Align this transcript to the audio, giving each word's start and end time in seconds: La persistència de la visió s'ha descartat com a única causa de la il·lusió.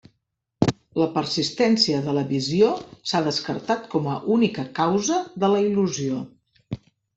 La 1.01 1.07
persistència 1.17 1.99
de 2.05 2.15
la 2.19 2.23
visió 2.31 2.71
s'ha 3.11 3.23
descartat 3.29 3.87
com 3.93 4.11
a 4.15 4.19
única 4.39 4.67
causa 4.83 5.21
de 5.45 5.53
la 5.55 5.63
il·lusió. 5.69 6.27